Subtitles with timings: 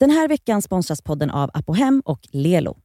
[0.00, 2.76] Den här veckan sponsras podden av Apohem och Lelo.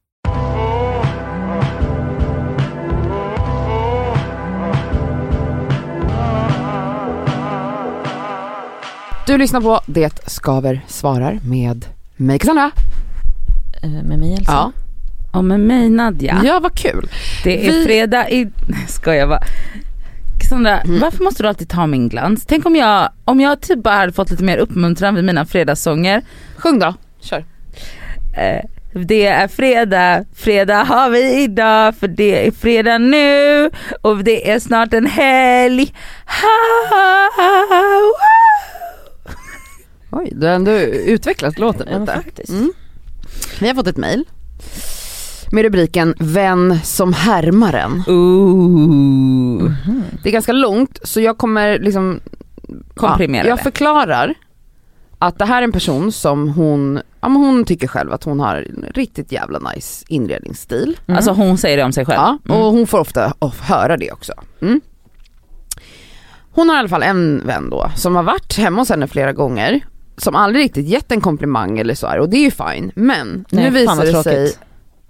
[9.26, 11.84] Du lyssnar på Det skaver svarar med
[12.16, 12.70] mig Cassandra.
[13.82, 14.52] Eh, med mig Elsa.
[14.52, 14.72] Ja.
[15.32, 16.40] Och med mig Nadja.
[16.44, 17.10] ja, vad kul.
[17.44, 18.44] Det är Vi- fredag i...
[18.44, 19.42] Nej ska jag bara.
[20.52, 21.00] Cassandra, Mm.
[21.00, 22.44] varför måste du alltid ta min glans?
[22.46, 26.22] Tänk om jag, om jag typ bara hade fått lite mer uppmuntran vid mina fredagssånger.
[26.56, 27.44] Sjung då, kör.
[28.36, 28.60] Eh,
[28.94, 33.70] det är fredag, fredag har vi idag för det är fredag nu
[34.02, 35.94] och det är snart en helg.
[36.26, 37.30] Ha, ha,
[37.68, 38.12] ha,
[40.10, 42.12] Oj, du har ändå utvecklat låten Ja, lite.
[42.14, 42.50] faktiskt.
[42.50, 42.72] Mm.
[43.60, 44.24] Vi har fått ett mail
[45.52, 48.02] med rubriken Vän som härmar en.
[48.06, 48.14] wow.
[48.16, 49.72] Ooh.
[50.22, 52.20] Det är ganska långt så jag kommer liksom
[52.94, 53.62] Komprimera ja, Jag det.
[53.62, 54.34] förklarar
[55.18, 58.40] att det här är en person som hon, ja men hon tycker själv att hon
[58.40, 60.98] har en riktigt jävla nice inredningsstil.
[61.06, 61.16] Mm.
[61.16, 62.16] Alltså hon säger det om sig själv.
[62.20, 62.62] Ja, och Mm.
[62.76, 64.32] hon får ofta of- höra det också.
[64.62, 64.80] Mm.
[66.54, 69.32] Hon har i alla fall en vän då som har varit hemma hos henne flera
[69.32, 69.80] gånger
[70.16, 73.44] som aldrig riktigt gett en komplimang eller så här och det är ju fine men
[73.50, 74.52] Nej, nu visar det sig.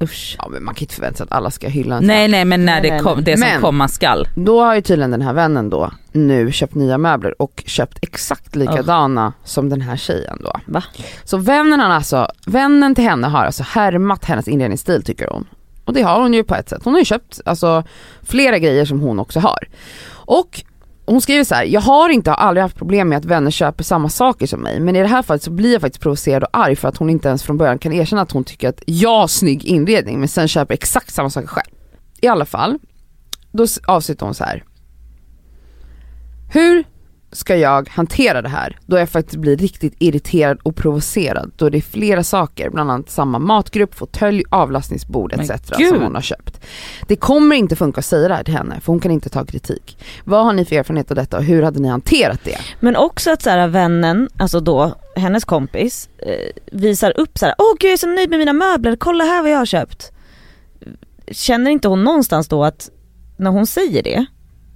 [0.02, 0.36] Usch.
[0.38, 2.64] ja men man kan inte förvänta sig att alla ska hylla en Nej nej men
[2.64, 3.24] när Nej, det, nej, kom, nej.
[3.24, 4.28] det som Men- komma skall.
[4.34, 8.56] Då har ju tydligen den här vännen då nu köpt nya möbler och köpt exakt
[8.56, 10.52] likadana som den här tjejen då.
[10.66, 10.84] Va?
[11.24, 15.46] Så vännen, har alltså, vännen till henne har alltså härmat hennes inredningsstil tycker hon.
[15.84, 16.80] Och det har hon ju på ett sätt.
[16.84, 17.84] Hon har ju köpt alltså,
[18.22, 19.68] flera grejer som hon också har.
[20.10, 20.62] Och
[21.06, 24.08] hon skriver så här: jag har inte aldrig haft problem med att vänner köper samma
[24.08, 26.76] saker som mig men i det här fallet så blir jag faktiskt provocerad och arg
[26.76, 29.26] för att hon inte ens från början kan erkänna att hon tycker att jag har
[29.26, 31.74] snygg inredning men sen köper exakt samma saker själv.
[32.20, 32.78] I alla fall,
[33.52, 34.64] då avslutar hon så här.
[36.52, 36.84] Hur
[37.32, 41.78] ska jag hantera det här då jag faktiskt blir riktigt irriterad och provocerad då det
[41.78, 45.50] är flera saker, bland annat samma matgrupp, fåtölj, avlastningsbord etc.
[45.90, 46.60] som hon har köpt.
[47.08, 49.44] Det kommer inte funka att säga det här till henne för hon kan inte ta
[49.44, 49.98] kritik.
[50.24, 52.58] Vad har ni för erfarenhet av detta och hur hade ni hanterat det?
[52.80, 57.54] Men också att så här, vännen, alltså då hennes kompis, eh, visar upp så här:
[57.58, 60.12] åh gud jag är så nöjd med mina möbler, kolla här vad jag har köpt.
[61.30, 62.90] Känner inte hon någonstans då att
[63.36, 64.26] när hon säger det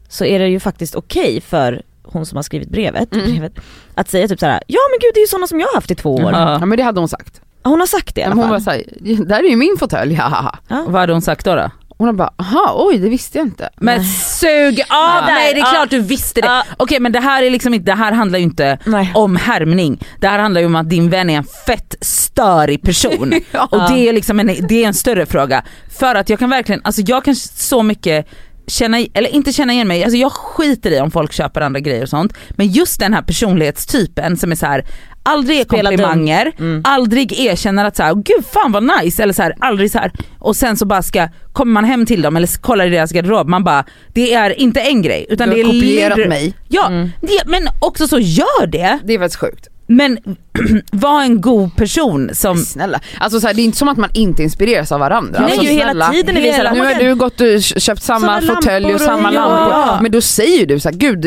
[0.09, 3.27] så är det ju faktiskt okej för hon som har skrivit brevet, Mm.
[3.31, 3.53] brevet
[3.95, 5.75] att säga typ så här: ja men gud det är ju sådana som jag har
[5.75, 6.33] haft i två år.
[6.33, 6.53] Ja.
[6.61, 7.41] Ja men det hade hon sagt.
[7.65, 8.75] Hon har sagt det i alla Men hon fall.
[8.77, 10.59] var såhär, där är ju min fåtölj, haha.
[10.69, 10.85] Ja.
[10.89, 11.55] Vad hade hon sagt då?
[11.55, 11.71] då?
[11.99, 13.69] Hon har bara, aha oj det visste jag inte.
[13.77, 14.07] Men Nej.
[14.09, 15.23] sug av Ja.
[15.27, 15.71] mig, det är Ja.
[15.71, 16.47] klart du visste det.
[16.47, 16.63] Ja.
[16.77, 19.13] Okej men det här är liksom inte, det här handlar ju inte Nej.
[19.15, 19.99] om härmning.
[20.21, 23.33] Det här handlar ju om att din vän är en fett störig person.
[23.71, 25.63] Och det är liksom en, det är en större fråga.
[25.99, 28.27] För att jag kan verkligen, alltså jag kan så mycket
[28.67, 32.03] känna, eller inte känna igen mig, alltså jag skiter i om folk köper andra grejer
[32.03, 32.33] och sånt.
[32.51, 34.85] Men just den här personlighetstypen som är så här
[35.23, 36.83] aldrig ger komplimanger, Mm.
[36.85, 40.13] aldrig erkänner att så här, gud fan vad nice, eller så här, aldrig så här.
[40.39, 43.49] och sen så bara ska, kommer man hem till dem eller kollar i deras garderob,
[43.49, 43.85] man bara,
[44.15, 46.55] det är inte en grej utan Du det har är kopierat mig.
[46.69, 47.11] Ja, Mm.
[47.21, 49.69] det, men också så gör det, Det är faktiskt sjukt.
[49.87, 50.19] Men
[50.93, 54.11] var en god person som Snälla, alltså så här, det är inte som att man
[54.15, 55.41] inte inspireras av varandra.
[55.41, 56.09] Nej alltså, ju hela snälla.
[56.13, 59.35] tiden är vi såhär, Nu har du gått och köpt samma fåtölj och samma och-
[59.35, 59.73] lampor.
[59.73, 59.99] ja.
[60.03, 61.21] Men då säger du så här, gud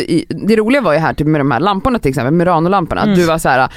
[0.47, 3.15] det roliga var ju här typ med de här lamporna till exempel, Murano-lamporna, Mm.
[3.15, 3.69] du var så här,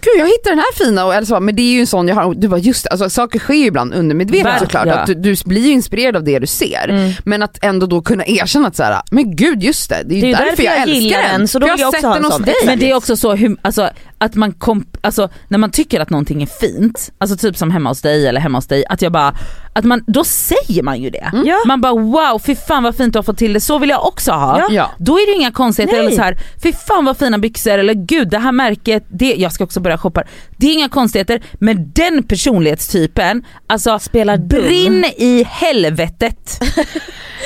[0.00, 2.14] gud jag hittade den här fina och så, men det är ju en sån jag
[2.14, 4.68] har, och du var just alltså saker sker ju ibland undermedvetet Verkligen.
[4.70, 6.88] såklart, att du, du blir ju inspirerad av det du ser.
[6.88, 7.12] Mm.
[7.24, 10.16] Men att ändå då kunna erkänna att så här, men gud just det, det är
[10.16, 11.38] ju Det är därför, därför jag, jag älskar den.
[11.38, 12.54] den, så då jag har sett den en hos dig.
[12.66, 13.90] Men det är också så hur, alltså,
[14.20, 17.90] att man komp, alltså, när man tycker att någonting är fint, alltså typ som hemma
[17.90, 19.34] hos dig eller hemma hos dig, att jag bara,
[19.72, 21.30] att man, då säger man ju det.
[21.44, 21.56] Ja.
[21.66, 24.06] Man bara wow, fy fan vad fint du har fått till det, så vill jag
[24.06, 24.66] också ha.
[24.70, 24.90] Ja.
[24.98, 26.06] Då är det ju inga konstigheter, Nej.
[26.06, 29.52] eller så här, fy fan vad fina byxor, eller gud det här märket, det, jag
[29.52, 30.22] ska också börja shoppa.
[30.56, 34.48] Det är inga konstigheter, men den personlighetstypen, alltså Spelar dum.
[34.48, 36.60] brinn i helvetet.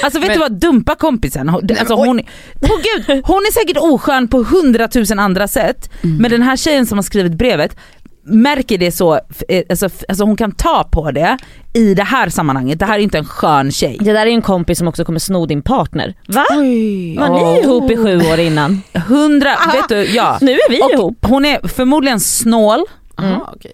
[0.02, 1.48] Alltså vet Men- du vad, dumpa kompisen.
[1.48, 2.24] Alltså, hon, oh,
[2.60, 6.16] gud, hon är säkert oskön på hundratusen andra sätt, Mm.
[6.16, 7.76] men den här tjejen som har skrivit brevet
[8.24, 9.14] märker det så,
[9.48, 11.38] eh, alltså, alltså hon kan ta på det
[11.72, 12.78] i det här sammanhanget.
[12.78, 13.96] Det här är inte en skön tjej.
[14.00, 16.14] Det där är en kompis som också kommer sno din partner.
[16.28, 16.44] Va?
[16.50, 17.16] Oj.
[17.18, 18.82] Var ni ihop i sju år innan?
[19.08, 20.38] Hundra, vet du, ja.
[20.40, 21.18] Nu är vi Och ihop.
[21.20, 22.80] hon är förmodligen snål,
[23.16, 23.72] Aha, okej.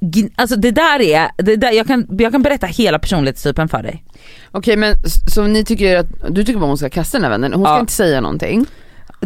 [0.00, 3.82] Gin- Alltså det där är, det där, jag, kan, jag kan berätta hela personlighetstypen för
[3.82, 4.04] dig.
[4.50, 7.30] Okej men s- så ni tycker att, du tycker bara hon ska kasta den här
[7.30, 7.80] vännen, hon ska Ja.
[7.80, 8.66] inte säga någonting.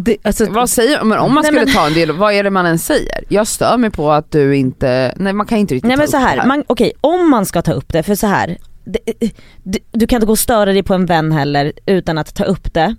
[0.01, 2.43] Det, alltså, Vad säger, men om man Nej, skulle men- ta en del, vad är
[2.43, 3.23] det man än säger?
[3.29, 6.05] Jag stör mig på att du inte, nej man kan inte riktigt Nej ta men
[6.05, 8.57] upp så det här, man, okej om man ska ta upp det, för så här.
[8.85, 8.99] Det,
[9.63, 12.43] det, du kan inte gå och störa dig på en vän heller utan att ta
[12.43, 12.95] upp det.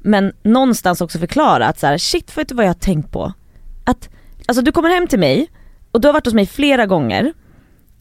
[0.00, 3.32] Men någonstans också förklara att så här, shit vet du vad jag har tänkt på?
[3.84, 4.08] Att,
[4.48, 5.48] alltså du kommer hem till mig
[5.92, 7.32] och du har varit hos mig flera gånger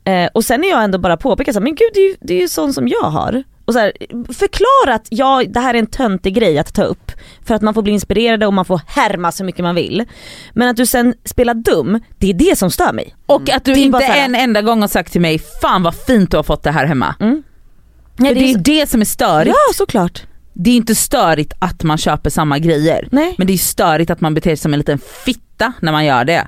[0.04, 2.16] eh, och sen är jag ändå bara påpekar så här, men gud det är ju,
[2.22, 3.44] det är ju sånt som jag har.
[3.70, 3.92] Och så här,
[4.34, 7.12] förklara att ja, det här är en töntig grej att ta upp
[7.46, 10.06] för att man får bli inspirerad och man får härma så mycket man vill.
[10.54, 13.16] Men att du sen spelar dum, det är det som stör mig.
[13.26, 15.84] Och att du Det är inte här- en enda gång har sagt till mig, fan
[15.84, 17.16] vad fint du har fått det här hemma.
[17.20, 17.44] Mm.
[18.16, 19.56] För Nej, det är ju så- det som är störigt.
[19.68, 20.24] Ja såklart.
[20.54, 23.08] Det är inte störigt att man köper samma grejer.
[23.12, 23.36] Nej.
[23.38, 26.26] Men det är störigt att man beter sig som en liten fitta när man gör
[26.26, 26.48] det.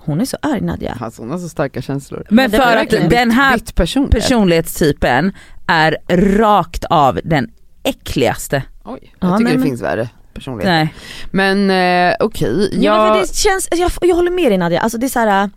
[0.00, 0.96] Hon är så arg Nadja.
[1.00, 2.26] Alltså hon har så starka känslor.
[2.30, 4.10] Men det för är att den här Bytt person.
[4.10, 5.32] personlighetstypen
[5.68, 5.96] är
[6.38, 7.48] rakt av den
[7.84, 8.62] äckligaste.
[8.84, 10.74] Oj, jag Ja, tycker nej, det men- finns värre personligheter.
[10.74, 10.94] Nej.
[11.30, 11.70] Men
[12.10, 13.14] eh, okej, Ja, men jag...
[13.14, 15.42] för det känns, jag, jag håller med dig Nadja, alltså det är så här.
[15.42, 15.48] äh,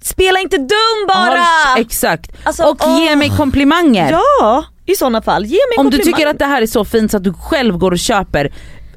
[0.00, 0.68] spela inte dum
[1.08, 1.30] bara!
[1.30, 2.30] Håll- Exakt.
[2.44, 3.16] Alltså, och ge åh.
[3.16, 4.10] mig komplimanger.
[4.10, 5.44] Ja, i sådana fall.
[5.44, 7.32] Ge mig en Om du tycker att det här är så fint så att du
[7.32, 8.52] själv går och köper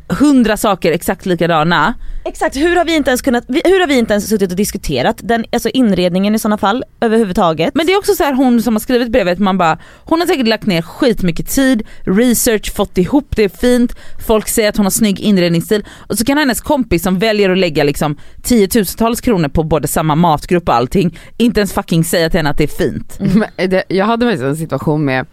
[0.10, 1.94] hundra saker exakt likadana.
[2.26, 5.20] Exakt, hur har vi inte ens kunnat, hur har vi inte ens suttit och diskuterat
[5.24, 7.76] den, alltså inredningen i sådana fall överhuvudtaget?
[7.76, 10.28] Men det är också så här hon som har skrivit brevet, man bara, hon har
[10.28, 13.96] säkert lagt ner skitmycket tid, research, fått ihop det fint,
[14.28, 17.58] folk säger att hon har snygg inredningsstil och så kan hennes kompis som väljer att
[17.58, 22.40] lägga liksom tiotusentals kronor på både samma matgrupp och allting, inte ens fucking säga till
[22.40, 23.20] henne att det är fint.
[23.20, 25.26] Men det, jag hade faktiskt en situation med,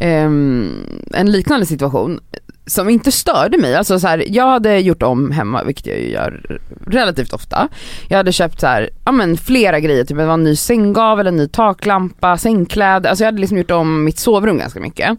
[0.00, 0.70] ehm,
[1.14, 2.20] en liknande situation
[2.66, 3.74] som inte störde mig.
[3.76, 7.68] Alltså så här, jag hade gjort om hemma, vilket jag ju gör relativt ofta.
[8.08, 11.26] Jag hade köpt så här, ja men flera grejer, typ det var en ny sänggavel,
[11.26, 13.10] en ny taklampa, sängkläder.
[13.10, 15.18] Alltså jag hade liksom gjort om mitt sovrum ganska mycket.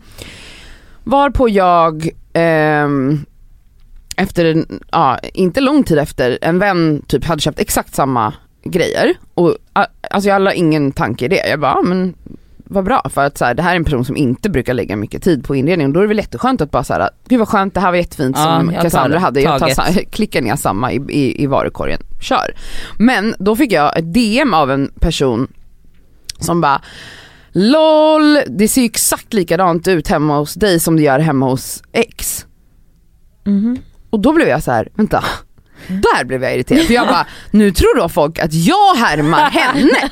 [1.03, 2.88] Varpå jag eh,
[4.17, 8.33] efter, en, ja, inte lång tid efter, en vän typ hade köpt exakt samma
[8.63, 9.13] grejer.
[9.33, 9.57] Och
[10.11, 11.49] alltså jag la ingen tanke i det.
[11.49, 12.13] Jag bara, ja, men
[12.69, 14.95] vad bra för att så här, det här är en person som inte brukar lägga
[14.95, 15.93] mycket tid på inredning.
[15.93, 17.97] Då är det väl jätteskönt att bara så här, gud vad skönt det här var
[17.97, 19.41] jättefint Ja, som Cassandra hade.
[19.41, 22.55] Jag tar, sa- klickar ner samma i, i, i varukorgen, kör.
[22.99, 25.47] Men då fick jag ett DM av en person
[26.39, 26.81] som bara
[27.51, 31.83] LOL, det ser ju exakt likadant ut hemma hos dig som det gör hemma hos
[31.91, 32.45] X.
[33.45, 33.77] Mhm.
[34.09, 35.23] Och då blev jag så här, vänta.
[35.87, 40.09] Där blev jag irriterad för jag bara, nu tror då folk att jag härmar henne.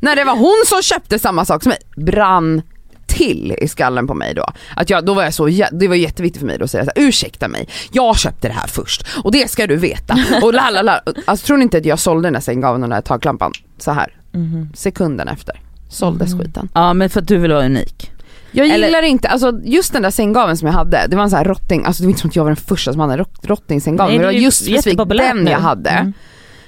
[0.00, 2.04] När det var hon som köpte samma sak som mig.
[2.04, 2.62] Brann
[3.06, 4.46] till i skallen på mig då.
[4.76, 6.90] Att jag, då var jag så, det var jätteviktigt för mig då att säga så
[6.96, 10.18] här, ursäkta mig, jag köpte det här först och det ska du veta.
[10.42, 11.00] Och lalala.
[11.24, 13.90] Alltså tror ni inte att jag sålde den där sänggaveln och den där taklampan så
[13.92, 14.68] här Mhm.
[14.74, 15.60] sekunden efter.
[15.90, 16.68] Såldes skiten.
[16.74, 18.12] Ja men för att du vill vara unik.
[18.52, 21.30] Jag Eller- gillar inte, alltså just den där sänggaveln som jag hade, det var en
[21.30, 23.12] sån här rotting, alltså det var inte som att jag var den första som hade
[23.12, 25.50] en rott- rottingsänggavel, men det var just specifikt den nu.
[25.50, 25.90] jag hade.
[25.90, 26.12] Mm.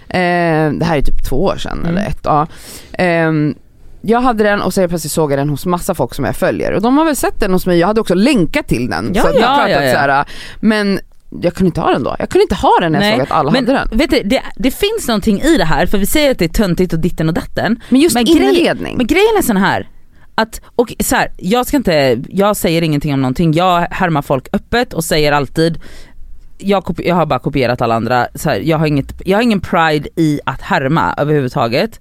[0.08, 1.90] Eh, det här är typ två år sedan Mm.
[1.96, 2.46] eller ett, ja.
[2.92, 3.54] Ehm,
[4.02, 6.72] jag hade den och så plötsligt såg jag den hos massa folk som jag följer
[6.72, 9.10] och de har väl sett den hos mig, jag hade också länkat till den.
[9.14, 9.92] Ja, så ja, ja, ja.
[9.92, 10.24] Så här,
[10.60, 11.00] men
[11.42, 12.16] jag kunde inte ha den då.
[12.18, 13.98] Jag kunde inte ha den när jag Nej, såg att alla men hade den.
[13.98, 16.48] vet du, det, det finns någonting i det här, för vi säger att det är
[16.48, 17.80] töntigt och ditten och datten.
[17.88, 18.96] Men just men inredning.
[18.96, 19.88] Men grejen är sån här,
[20.34, 24.48] att, och så här, jag ska inte, jag säger ingenting om någonting, jag härmar folk
[24.52, 25.78] öppet och säger alltid
[26.58, 29.42] jag, kopi- jag har bara kopierat alla andra, så här, jag, har inget, jag har
[29.42, 32.00] ingen pride i att härma överhuvudtaget.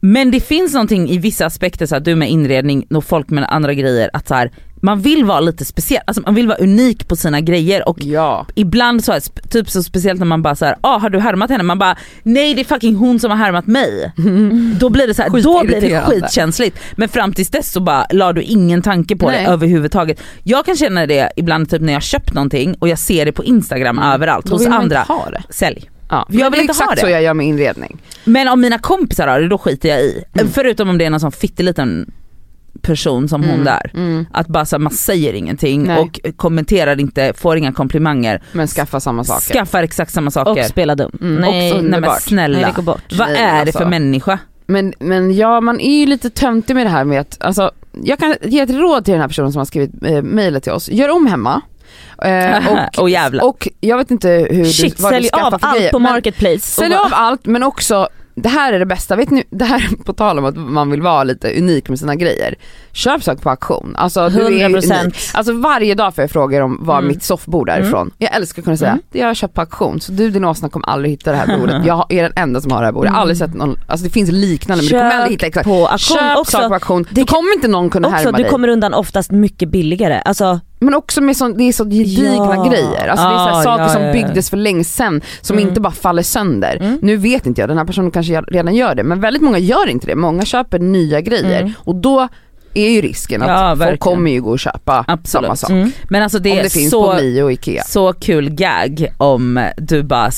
[0.00, 3.44] Men det finns någonting i vissa aspekter, så här, du med inredning och folk med
[3.48, 4.50] andra grejer, att så här,
[4.84, 8.46] man vill vara lite speciell, alltså man vill vara unik på sina grejer och Ja.
[8.54, 11.62] ibland så, här, typ så speciellt när man bara såhär, ah, har du härmat henne?
[11.64, 14.12] Man bara, nej det är fucking hon som har härmat mig.
[14.80, 16.78] Då blir det så här, då blir det skitkänsligt.
[16.96, 19.44] Men fram tills dess så bara la du ingen tanke på Nej.
[19.44, 20.20] det överhuvudtaget.
[20.42, 23.44] Jag kan känna det ibland typ när jag köpt någonting och jag ser det på
[23.44, 24.50] instagram överallt Mm.
[24.50, 25.00] Då hos vill man andra.
[25.00, 25.42] inte ha det.
[25.50, 25.90] Sälj.
[26.10, 26.26] Ja.
[26.30, 27.00] Jag vill inte ha exakt det.
[27.06, 28.02] så jag gör med inredning.
[28.24, 30.24] Men om mina kompisar har det, då skiter jag i.
[30.34, 30.52] Mm.
[30.52, 32.10] Förutom om det är någon sån fitteliten
[32.82, 33.90] person som hon Mm, där.
[33.94, 34.26] Mm.
[34.32, 35.98] Att bara så här, man säger ingenting Nej.
[35.98, 38.42] och kommenterar inte, får inga komplimanger.
[38.52, 39.54] Men skaffa samma saker.
[39.54, 40.50] Skaffar exakt samma saker.
[40.62, 41.18] Och spela dum.
[41.20, 42.58] Mm, nej, också Nej men snälla.
[42.58, 43.02] nej det går bort.
[43.18, 43.78] Vad Nej, är det alltså.
[43.78, 44.38] för människa?
[44.66, 47.70] Men, men ja, man är ju lite töntig med det här med att, alltså,
[48.02, 50.72] jag kan ge ett råd till den här personen som har skrivit eh, mejlet till
[50.72, 50.88] oss.
[50.88, 51.60] Gör om hemma.
[52.22, 52.58] Eh,
[52.98, 53.44] och, jävlar.
[53.44, 55.90] och jag vet inte hur Shit, du, vad du sälj skaffar av för allt grejer,
[55.92, 56.58] på marketplace.
[56.58, 59.88] Sälj Och av allt men också, det här är det bästa, vet ni, det här
[60.04, 62.54] på tal om att man vill vara lite unik med sina grejer.
[62.92, 63.96] Köp saker på auktion.
[63.96, 65.02] Alltså, du är 100%.
[65.02, 65.16] unik.
[65.34, 67.08] Alltså varje dag får jag frågor om var Mm.
[67.08, 68.10] mitt soffbord är ifrån.
[68.18, 69.02] Jag älskar att kunna säga, Mm.
[69.12, 71.58] det har jag köpt på auktion så du din åsna kommer aldrig hitta det här
[71.58, 71.86] bordet.
[71.86, 73.08] Jag är den enda som har det här bordet.
[73.08, 75.66] Jag har aldrig sett någon, alltså det finns liknande men du kommer aldrig hitta exakt.
[75.68, 76.52] på auktion Köp också.
[76.52, 78.50] saker på auktion, det då kommer inte någon kunna Också, härma du dig.
[78.50, 80.22] kommer undan oftast mycket billigare.
[80.24, 82.64] Alltså, Men också med så, det är så gedigna Ja.
[82.70, 83.08] grejer.
[83.08, 85.56] Alltså det är så här Ah, saker ja, som ja, byggdes för länge sedan som
[85.58, 85.68] Mm.
[85.68, 86.76] inte bara faller sönder.
[86.80, 86.98] Mm.
[87.02, 89.88] Nu vet inte jag, den här personen kanske redan gör det men väldigt många gör
[89.88, 90.14] inte det.
[90.16, 91.72] Många köper nya grejer Mm.
[91.78, 92.28] och då
[92.74, 93.98] är ju risken att Ja, folk verkligen.
[93.98, 95.44] kommer ju gå och köpa Absolut.
[95.46, 95.70] samma sak.
[95.70, 95.92] Mm.
[96.08, 97.82] Men alltså det Om är det finns så, på Mio och Ikea.
[97.82, 100.30] så kul gag om du bara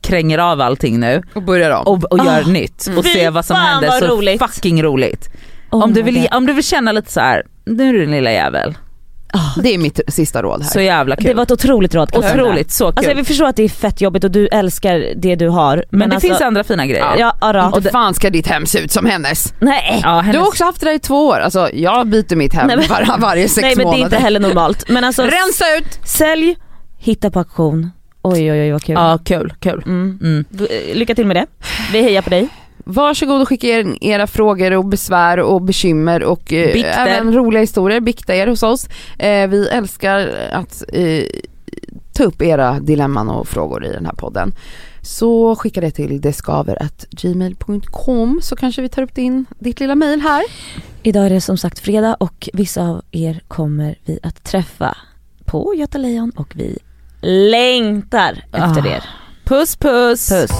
[0.00, 1.86] kränger av allting nu Och börjar om.
[1.86, 2.48] och, och gör Ah.
[2.48, 3.88] nytt och Fy ser vad som fan, händer.
[3.88, 4.42] vad Så roligt.
[4.42, 5.28] fucking roligt.
[5.70, 6.28] Oh om, du vill, God.
[6.34, 8.74] om du vill känna lite så här, nu är du en lilla jävel.
[9.56, 10.70] Det är mitt sista råd här.
[10.70, 11.24] Så jävla kul.
[11.26, 12.16] Det var ett otroligt råd.
[12.16, 12.98] Otroligt, så kul.
[12.98, 15.76] Alltså vi förstår att det är fett jobbigt och du älskar det du har.
[15.76, 17.14] Men, men det alltså, finns andra fina grejer.
[17.18, 17.76] Ja, ja, då.
[17.76, 19.54] Inte fan ska ditt hem se ut som hennes.
[19.58, 20.00] Nej.
[20.02, 22.54] Ja, hennes, Du har också haft det där i två år, alltså jag byter mitt
[22.54, 24.04] hem Nej, men- var, varje sex Nej men det är månader.
[24.04, 24.88] inte heller normalt.
[24.88, 26.08] Men alltså Rensa ut!
[26.08, 26.56] sälj,
[26.98, 27.90] hitta på auktion.
[28.22, 28.94] Oj oj oj vad kul.
[28.94, 29.82] ja kul, kul.
[29.86, 30.18] Mm.
[30.22, 30.44] Mm.
[30.92, 31.46] Lycka till med det.
[31.92, 32.48] Vi hejar på dig.
[32.84, 37.06] Varsågod och skicka in era frågor och besvär och bekymmer och eh, Bikter.
[37.06, 38.88] även roliga historier, bikta er hos oss.
[39.18, 41.24] Eh, vi älskar att eh,
[42.12, 44.54] ta upp era dilemman och frågor i den här podden.
[45.02, 50.42] Så skicka det till deskaver.gmail.com så kanske vi tar upp din, ditt lilla mail här.
[51.02, 54.96] Idag är det som sagt fredag och vissa av er kommer vi att träffa
[55.44, 56.78] på Göta Lejon och vi
[57.50, 58.86] längtar efter Ah.
[58.96, 59.04] er.
[59.44, 60.28] Puss puss.
[60.28, 60.50] Puss.